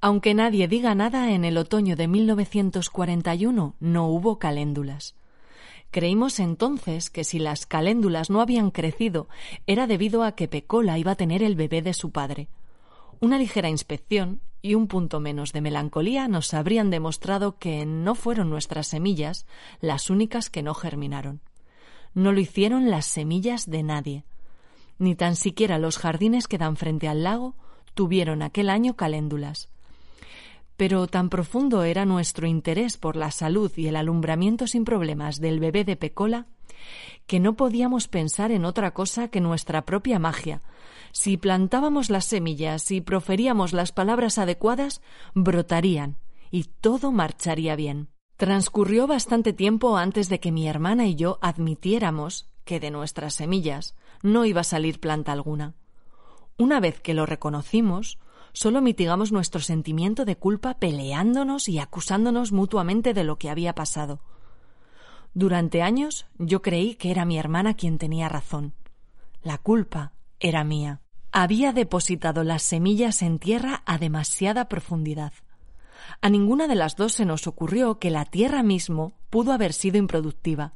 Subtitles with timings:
[0.00, 5.16] Aunque nadie diga nada, en el otoño de 1941 no hubo caléndulas.
[5.90, 9.26] Creímos entonces que si las caléndulas no habían crecido
[9.66, 12.48] era debido a que Pecola iba a tener el bebé de su padre.
[13.18, 18.50] Una ligera inspección y un punto menos de melancolía nos habrían demostrado que no fueron
[18.50, 19.46] nuestras semillas
[19.80, 21.40] las únicas que no germinaron.
[22.14, 24.24] No lo hicieron las semillas de nadie.
[25.00, 27.56] Ni tan siquiera los jardines que dan frente al lago
[27.94, 29.68] tuvieron aquel año caléndulas
[30.78, 35.58] pero tan profundo era nuestro interés por la salud y el alumbramiento sin problemas del
[35.58, 36.46] bebé de Pecola
[37.26, 40.62] que no podíamos pensar en otra cosa que nuestra propia magia.
[41.10, 45.02] Si plantábamos las semillas y proferíamos las palabras adecuadas,
[45.34, 46.16] brotarían
[46.52, 48.08] y todo marcharía bien.
[48.36, 53.96] Transcurrió bastante tiempo antes de que mi hermana y yo admitiéramos que de nuestras semillas
[54.22, 55.74] no iba a salir planta alguna.
[56.56, 58.18] Una vez que lo reconocimos,
[58.52, 64.20] solo mitigamos nuestro sentimiento de culpa peleándonos y acusándonos mutuamente de lo que había pasado.
[65.34, 68.74] Durante años yo creí que era mi hermana quien tenía razón.
[69.42, 71.00] La culpa era mía.
[71.30, 75.32] Había depositado las semillas en tierra a demasiada profundidad.
[76.20, 79.98] A ninguna de las dos se nos ocurrió que la tierra mismo pudo haber sido
[79.98, 80.72] improductiva.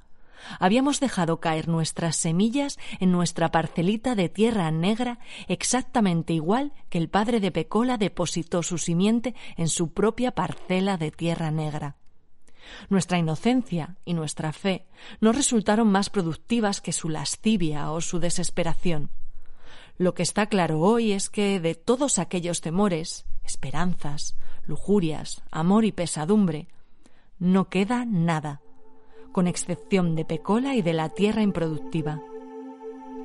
[0.59, 5.19] Habíamos dejado caer nuestras semillas en nuestra parcelita de tierra negra
[5.49, 11.11] exactamente igual que el padre de Pecola depositó su simiente en su propia parcela de
[11.11, 11.97] tierra negra.
[12.89, 14.87] Nuestra inocencia y nuestra fe
[15.21, 19.11] no resultaron más productivas que su lascivia o su desesperación.
[19.99, 25.93] Lo que está claro hoy es que de todos aquellos temores, esperanzas, lujurias, amor y
[25.93, 26.69] pesadumbre,
[27.39, 28.62] no queda nada
[29.33, 32.21] con excepción de Pecola y de la tierra improductiva.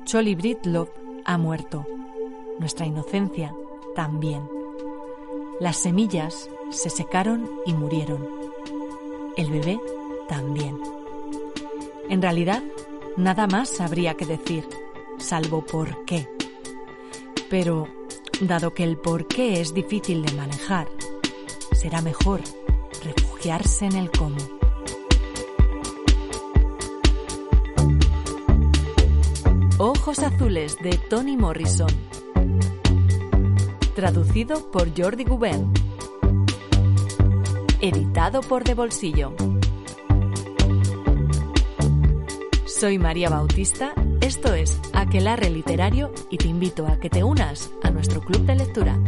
[0.04, 0.88] Cholly Britlov
[1.24, 1.86] ha muerto.
[2.58, 3.54] Nuestra inocencia
[3.94, 4.42] también.
[5.60, 8.26] Las semillas se secaron y murieron.
[9.36, 9.78] El bebé
[10.28, 10.80] también.
[12.08, 12.62] En realidad,
[13.16, 14.66] nada más habría que decir,
[15.18, 16.28] salvo por qué.
[17.50, 17.86] Pero,
[18.40, 20.88] dado que el por qué es difícil de manejar,
[21.72, 22.40] será mejor
[23.04, 24.36] refugiarse en el cómo.
[29.80, 31.86] Ojos Azules de Toni Morrison.
[33.94, 35.72] Traducido por Jordi Gubern.
[37.80, 39.36] Editado por De Bolsillo.
[42.66, 47.92] Soy María Bautista, esto es Aquelarre Literario y te invito a que te unas a
[47.92, 48.98] nuestro club de lectura.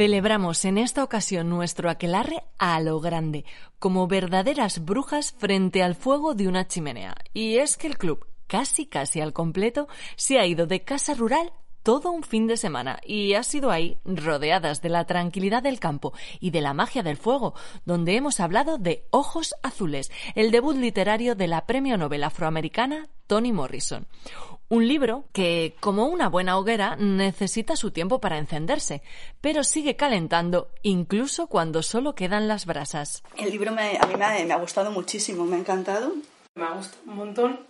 [0.00, 3.44] Celebramos en esta ocasión nuestro aquelarre a lo grande,
[3.78, 7.14] como verdaderas brujas frente al fuego de una chimenea.
[7.34, 11.52] Y es que el club, casi casi al completo, se ha ido de casa rural
[11.82, 16.14] todo un fin de semana y ha sido ahí, rodeadas de la tranquilidad del campo
[16.40, 17.52] y de la magia del fuego,
[17.84, 23.52] donde hemos hablado de Ojos Azules, el debut literario de la premio Nobel afroamericana Toni
[23.52, 24.06] Morrison.
[24.72, 29.02] Un libro que, como una buena hoguera, necesita su tiempo para encenderse,
[29.40, 33.24] pero sigue calentando incluso cuando solo quedan las brasas.
[33.36, 36.12] El libro a mí me ha, gustado muchísimo, me ha encantado.
[36.54, 37.66] Me ha gustado un montón.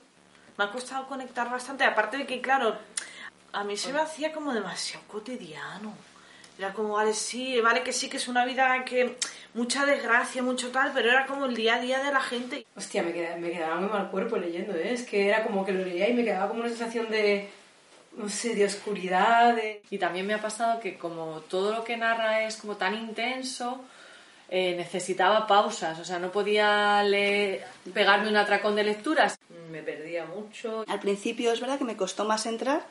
[0.58, 2.76] Me ha costado conectar bastante, aparte de que, claro,
[3.54, 5.94] a mí se me hacía como demasiado cotidiano.
[6.60, 9.16] Era como, vale, sí, vale que sí, que es una vida que
[9.54, 12.66] mucha desgracia, mucho tal, pero era como el día a día de la gente.
[12.76, 14.92] Hostia, me quedaba, me quedaba muy mal cuerpo leyendo, ¿eh?
[14.92, 17.48] Es que era como que lo leía y me quedaba como una sensación de,
[18.12, 19.56] no sé, de oscuridad.
[19.88, 23.82] Y también me ha pasado que como todo lo que narra es como tan intenso,
[24.50, 27.02] eh, necesitaba pausas, o sea, no podía
[27.94, 29.38] pegarme un atracón de lecturas.
[29.70, 30.84] Me perdía mucho.
[30.86, 32.84] Al principio es verdad que me costó más entrar,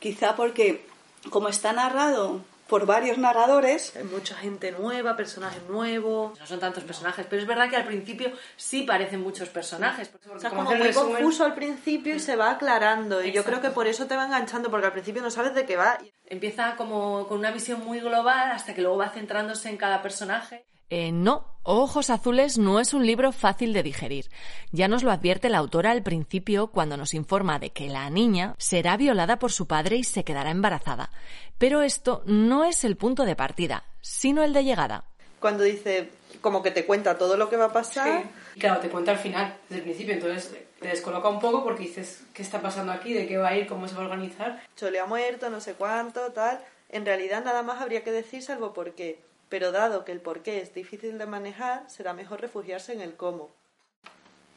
[0.00, 0.84] quizá porque
[1.30, 3.94] como está narrado por varios narradores.
[3.96, 6.38] Hay mucha gente nueva, personajes nuevos.
[6.38, 10.10] No son tantos personajes, pero es verdad que al principio sí parecen muchos personajes.
[10.34, 11.12] O sea, Como como muy resumen.
[11.16, 13.22] confuso al principio y se va aclarando.
[13.22, 15.64] Y yo creo que por eso te va enganchando, porque al principio no sabes de
[15.66, 15.98] qué va.
[16.26, 20.64] Empieza como con una visión muy global hasta que luego va centrándose en cada personaje.
[20.88, 24.30] Eh, no, Ojos Azules no es un libro fácil de digerir.
[24.70, 28.54] Ya nos lo advierte la autora al principio cuando nos informa de que la niña
[28.58, 31.10] será violada por su padre y se quedará embarazada.
[31.58, 35.04] Pero esto no es el punto de partida, sino el de llegada.
[35.40, 36.10] Cuando dice,
[36.40, 38.22] como que te cuenta todo lo que va a pasar.
[38.54, 41.82] Y claro, te cuenta al final, desde el principio, entonces te descoloca un poco porque
[41.82, 43.12] dices, ¿qué está pasando aquí?
[43.12, 43.66] ¿De qué va a ir?
[43.66, 44.62] ¿Cómo se va a organizar?
[44.76, 46.60] Chole ha muerto, no sé cuánto, tal.
[46.88, 49.18] En realidad nada más habría que decir salvo por qué.
[49.48, 53.14] Pero dado que el por qué es difícil de manejar, será mejor refugiarse en el
[53.14, 53.50] cómo.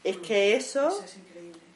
[0.03, 0.97] Es que eso,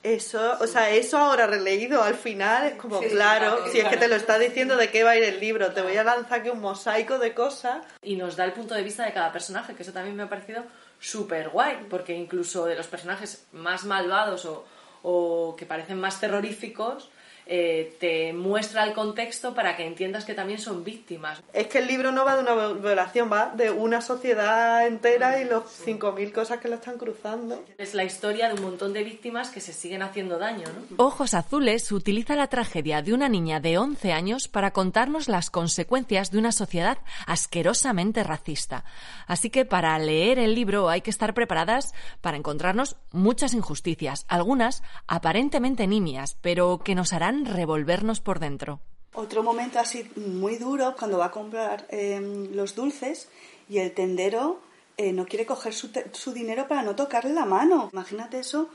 [0.02, 3.88] eso, o sea, eso ahora releído al final es como, Sí, claro, claro, si es
[3.88, 6.04] que te lo está diciendo de qué va a ir el libro, te voy a
[6.04, 7.86] lanzar aquí un mosaico de cosas.
[8.02, 10.30] y nos da el punto de vista de cada personaje, que eso también me ha
[10.30, 10.64] parecido
[11.00, 14.66] súper guay, porque incluso de los personajes más malvados o,
[15.02, 17.10] o que parecen más terroríficos,
[17.46, 21.42] eh, te muestra el contexto para que entiendas que también son víctimas.
[21.54, 25.46] Es que el libro no va de una violación, va de una sociedad entera y
[25.46, 27.64] los 5.000 cosas que la están cruzando.
[27.78, 31.04] Es la historia de un montón de víctimas que se siguen haciendo daño, ¿no?
[31.04, 36.32] Ojos Azules utiliza la tragedia de una niña de 11 años para contarnos las consecuencias
[36.32, 38.86] de una sociedad asquerosamente racista.
[39.28, 44.84] Así que para leer el libro hay que estar preparadas para encontrarnos muchas injusticias, algunas
[45.08, 48.80] aparentemente nimias, pero que nos harán revolvernos por dentro.
[49.14, 53.30] Otro momento así muy duro cuando va a comprar eh, los dulces
[53.70, 54.60] y el tendero
[54.98, 57.90] eh, no quiere coger su, su dinero para no tocarle la mano.
[57.92, 58.70] Imagínate eso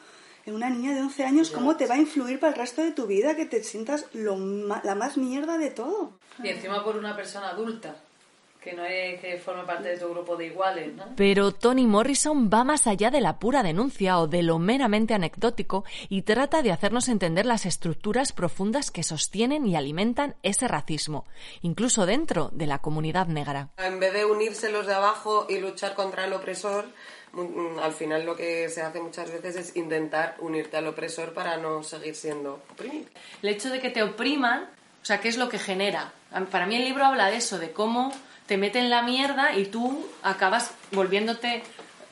[0.47, 2.93] en una niña de 11 años, cómo te va a influir para el resto de
[2.93, 6.13] tu vida que te sientas lo la más mierda de todo.
[6.43, 7.97] Y encima por una persona adulta,
[8.63, 11.05] que no es que forme parte de tu grupo de iguales, ¿no?
[11.17, 15.85] Pero Toni Morrison va más allá de la pura denuncia o de lo meramente anecdótico
[16.09, 21.25] y trata de hacernos entender las estructuras profundas que sostienen y alimentan ese racismo,
[21.63, 23.69] incluso dentro de la comunidad negra.
[23.79, 26.87] En vez de unirse los de abajo y luchar contra el opresor,
[27.33, 31.57] mm, al final lo que se hace muchas veces es intentar unirte al opresor para
[31.59, 33.07] no seguir siendo oprimido.
[33.41, 36.13] El hecho de que te opriman, o sea, ¿qué es lo que genera?
[36.51, 38.13] Para mí el libro habla de eso, de cómo
[38.49, 41.63] te meten la mierda y tú acabas volviéndote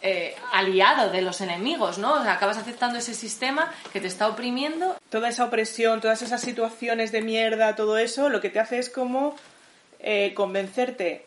[0.03, 2.13] eh, aliado de los enemigos, ¿no?
[2.15, 6.41] O sea, acabas aceptando ese sistema que te está oprimiendo toda esa opresión, todas esas
[6.43, 9.35] situaciones de mierda, todo eso, lo que te hace es como
[9.99, 11.25] eh, convencerte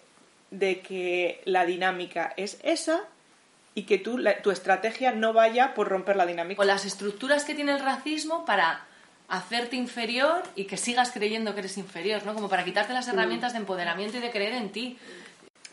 [0.52, 3.02] de que la dinámica es esa
[3.76, 6.62] y que tú, la- tu estrategia no vaya por romper la dinámica.
[6.62, 8.86] o las estructuras que tiene el racismo para
[9.30, 12.34] hacerte inferior y que sigas creyendo que eres inferior, ¿no?
[12.34, 14.98] Como para quitarte las herramientas de empoderamiento y de creer en ti.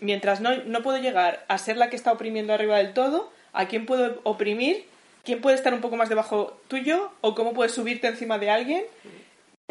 [0.00, 3.66] Mientras no, no puedo llegar a ser la que está oprimiendo arriba del todo, ¿a
[3.66, 4.84] quién puedo oprimir?
[5.24, 7.10] ¿Quién puede estar un poco más debajo tuyo?
[7.22, 8.84] ¿O cómo puedes subirte encima de alguien?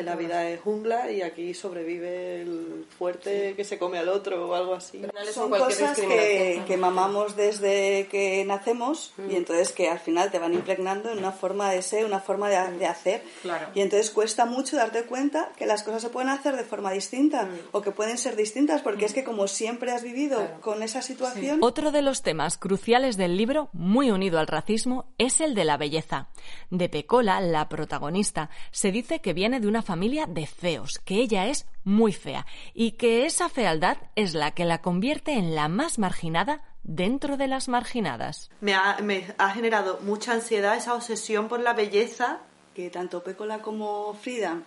[0.04, 4.54] La vida es jungla y aquí sobrevive el fuerte que se come al otro o
[4.54, 5.02] algo así.
[5.34, 10.54] Son cosas que, que mamamos desde que nacemos y entonces que al final te van
[10.54, 13.24] impregnando en una forma de ser, una forma de, de hacer.
[13.42, 13.68] Claro.
[13.74, 17.48] Y entonces cuesta mucho darte cuenta que las cosas se pueden hacer de forma distinta
[17.72, 21.60] o que pueden ser distintas porque es que como siempre has vivido con esa situación,
[21.62, 25.78] Otro de los temas cruciales del libro, muy unido al racismo, es el de la
[25.78, 26.28] belleza.
[26.70, 31.48] De Pecola, la protagonista, se dice que viene de una familia de feos, que ella
[31.48, 36.00] es muy fea y que esa fealdad es la que la convierte en la más
[36.00, 38.50] marginada dentro de las marginadas.
[38.62, 42.42] Me ha, me ha generado mucha ansiedad esa obsesión por la belleza.
[42.74, 44.64] que tanto Pécola como Frida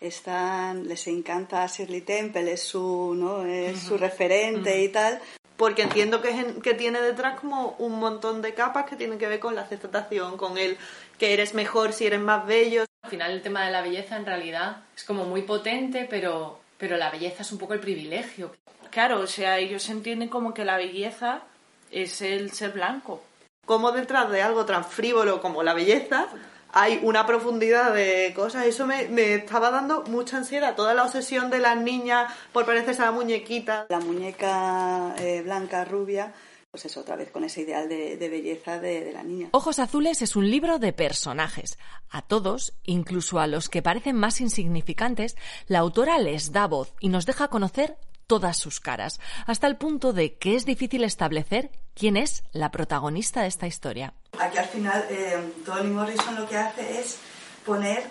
[0.00, 3.44] están, les encanta Shirley Temple, es su, ¿no?
[3.44, 5.20] es su referente y tal.
[5.56, 9.28] Porque entiendo que, es que tiene detrás como un montón de capas que tienen que
[9.28, 10.76] ver con la aceptación, con el
[11.16, 12.84] que eres mejor si eres más bello.
[13.04, 16.96] Al final el tema de la belleza en realidad es como muy potente, pero, pero
[16.96, 18.56] la belleza es un poco el privilegio.
[18.90, 21.42] Claro, o sea, ellos entienden como que la belleza
[21.90, 23.22] es el ser blanco.
[23.66, 26.28] Como detrás de algo tan frívolo como la belleza
[26.72, 28.64] hay una profundidad de cosas.
[28.64, 30.74] Eso me, me estaba dando mucha ansiedad.
[30.74, 33.84] Toda la obsesión de las niñas por parecerse a la muñequita.
[33.90, 36.32] La muñeca eh, blanca, rubia,
[36.74, 39.48] pues eso, otra vez con ese ideal de, de belleza de, de la niña.
[39.52, 41.78] Ojos Azules es un libro de personajes.
[42.10, 45.36] A todos, incluso a los que parecen más insignificantes,
[45.68, 50.12] la autora les da voz y nos deja conocer todas sus caras, hasta el punto
[50.12, 54.12] de que es difícil establecer quién es la protagonista de esta historia.
[54.40, 57.18] Aquí al final eh, Toni Morrison lo que hace es
[57.64, 58.02] poner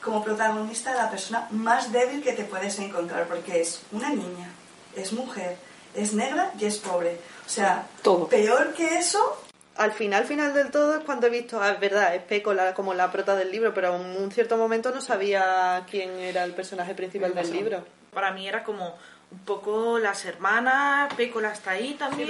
[0.00, 4.52] como protagonista a la persona más débil que te puedes encontrar, porque es una niña
[4.96, 5.56] es mujer,
[5.94, 7.18] es negra y es pobre.
[7.46, 8.28] O sea, Todo.
[8.28, 9.40] peor que eso,
[9.76, 12.74] Al final, final del todo, es cuando he visto, ah, es verdad, es Peco la-
[12.74, 16.52] como la prota del libro, pero en un cierto momento no sabía quién era el
[16.54, 17.84] personaje principal del libro.
[18.12, 18.94] Para mí era como
[19.32, 22.28] un poco las hermanas, Pécola está ahí también.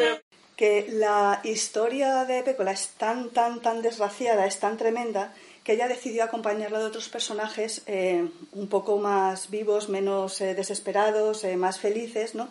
[0.57, 5.89] que la historia de Pécola es tan, tan, tan desgraciada, es tan tremenda, que ella
[5.89, 11.79] decidió acompañarla de otros personajes eh, un poco más vivos, menos eh, desesperados, eh, más
[11.81, 12.49] felices, ¿no?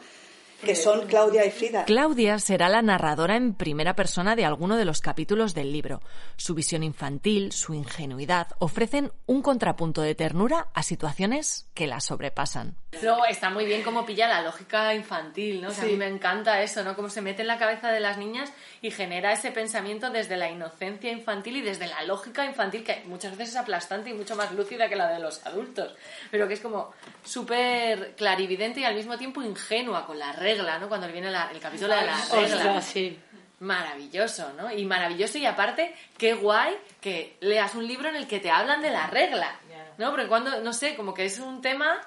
[0.63, 1.84] Que son Claudia y Frida.
[1.86, 6.01] Claudia será la narradora en primera persona de alguno de los capítulos del libro.
[6.38, 12.77] Su visión infantil, su ingenuidad, ofrecen un contrapunto de ternura a situaciones que la sobrepasan.
[13.01, 15.70] Luego está muy bien cómo pilla la lógica infantil, ¿no?
[15.70, 16.96] O sea, A mí me encanta eso, ¿no?
[16.96, 20.50] Cómo se mete en la cabeza de las niñas y genera ese pensamiento desde la
[20.50, 24.51] inocencia infantil y desde la lógica infantil, que muchas veces es aplastante y mucho más
[24.51, 25.96] lúcida que la de los adultos,
[26.32, 26.93] pero que es como
[27.24, 30.88] súper clarividente y al mismo tiempo ingenua con la regla, ¿no?
[30.88, 32.81] Cuando viene la- el capítulo de la regla.
[32.81, 33.19] Sí.
[33.60, 34.72] Maravilloso, ¿no?
[34.72, 38.81] Y maravilloso y aparte, qué guay que leas un libro en el que te hablan
[38.81, 39.55] de la regla,
[39.98, 40.12] ¿no?
[40.12, 42.00] Porque cuando, no sé, como que es un tema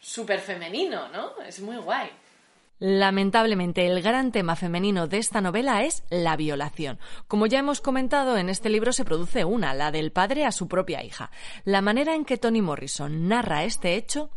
[0.00, 1.34] súper femenino, ¿no?
[1.46, 2.10] Es muy guay.
[2.84, 6.98] Lamentablemente, el gran tema femenino de esta novela es la violación.
[7.28, 10.66] Como ya hemos comentado, en este libro se produce una, la del padre a su
[10.66, 11.30] propia hija.
[11.64, 14.30] La manera en que Toni Morrison narra este hecho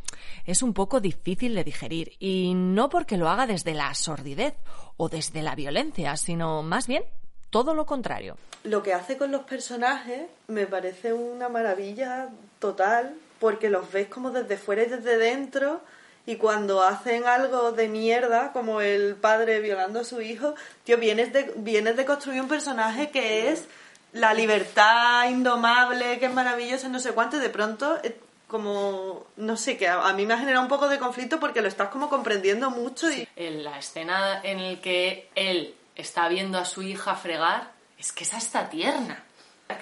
[0.45, 4.53] es un poco difícil de digerir, y no porque lo haga desde la sordidez
[4.95, 7.03] o desde la violencia, sino más bien
[7.49, 8.37] todo lo contrario.
[8.63, 14.29] Lo que hace con los personajes me parece una maravilla total, porque los ves como
[14.29, 15.81] desde fuera y desde dentro,
[16.25, 21.31] y cuando hacen algo de mierda, como el padre violando a su hijo, tío, vienes
[21.31, 23.65] de, vienes de construir un personaje que es
[24.13, 28.17] la libertad indomable, que es maravillosa, no sé cuánto, y de pronto, eh,
[28.47, 31.61] como, no sé, que a, a mí me ha generado un poco de conflicto porque
[31.61, 33.27] lo estás como comprendiendo mucho y...
[33.35, 38.23] En la escena en la que él está viendo a su hija fregar, es que
[38.23, 39.23] es hasta tierna.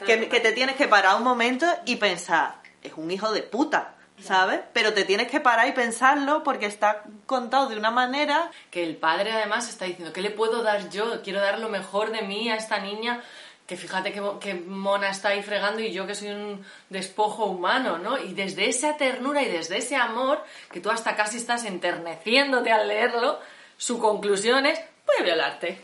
[0.05, 3.93] que, que te tienes que parar un momento y pensar, es un hijo de puta,
[4.23, 4.61] ¿sabes?
[4.73, 8.95] Pero te tienes que parar y pensarlo porque está contado de una manera Que el
[8.97, 11.21] padre además está diciendo, ¿qué le puedo dar yo?
[11.21, 13.21] Quiero dar lo mejor de mí a esta niña
[13.67, 17.45] que fíjate que, mo- que mona está ahí fregando y yo que soy un despojo
[17.45, 18.17] humano, ¿no?
[18.17, 22.89] Y desde esa ternura y desde ese amor, que tú hasta casi estás enterneciéndote al
[22.89, 23.39] leerlo,
[23.77, 25.79] su conclusión es, voy a violarte.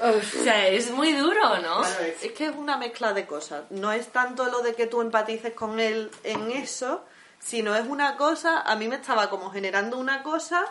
[0.00, 1.82] O sea, es muy duro, ¿no?
[2.24, 3.62] Es que es una mezcla de cosas.
[3.70, 7.04] No es tanto lo de que tú empatices con él en eso,
[7.44, 10.64] sino es una cosa, a mí me estaba como generando una cosa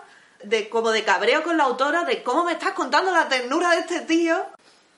[0.44, 3.80] de como de cabreo con la autora de cómo me estás contando la ternura de
[3.80, 4.38] este tío.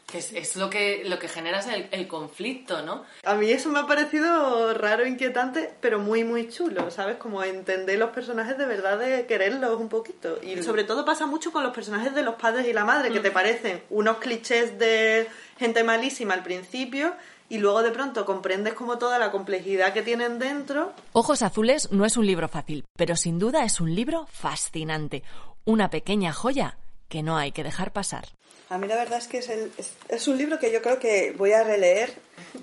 [0.06, 3.04] Que es, es lo que lo que genera es el, el conflicto, ¿no?
[3.24, 7.18] A mí eso me ha parecido raro, inquietante, pero muy, muy chulo, ¿sabes?
[7.18, 10.40] Como entender los personajes de verdad, de quererlos un poquito.
[10.44, 13.22] Y sobre todo pasa mucho con los personajes de los padres y la madre, que
[13.22, 15.28] te parecen unos clichés de
[15.58, 17.16] gente malísima al principio
[17.50, 20.94] y luego de pronto comprendes como toda la complejidad que tienen dentro.
[21.14, 25.24] Ojos Azules no es un libro fácil, pero sin duda es un libro fascinante,
[25.66, 26.78] una pequeña joya
[27.10, 28.26] que no hay que dejar pasar.
[28.70, 30.98] A mí la verdad es que es, el- es, es un libro que yo creo
[30.98, 32.14] que voy a releer.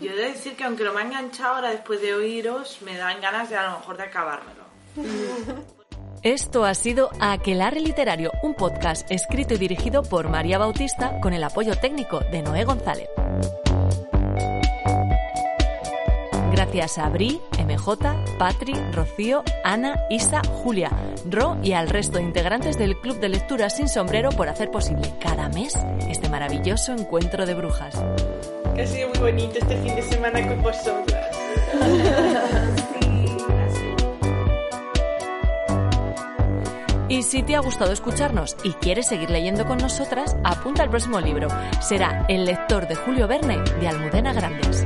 [0.01, 2.97] Yo he de decir que aunque no me ha enganchado ahora después de oíros, me
[2.97, 4.65] dan ganas de a lo mejor de acabármelo.
[6.23, 11.45] Esto ha sido Aquelarre Literario, un podcast escrito y dirigido por María Bautista con el
[11.45, 13.09] apoyo técnico de Noé González.
[16.61, 17.97] Gracias a Bri, MJ,
[18.37, 20.91] Patri, Rocío, Ana, Isa, Julia,
[21.25, 25.11] Ro y al resto de integrantes del Club de Lectura Sin Sombrero por hacer posible
[25.21, 25.75] cada mes
[26.07, 27.95] este maravilloso encuentro de brujas.
[28.75, 31.37] Que ha sido muy bonito este fin de semana con vosotras.
[37.09, 41.21] Y si te ha gustado escucharnos y quieres seguir leyendo con nosotras, apunta al próximo
[41.21, 41.49] libro.
[41.81, 44.85] Será El lector de Julio Verne de Almudena Grandes.